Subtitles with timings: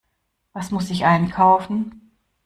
[0.53, 2.11] Was muss ich einkaufen?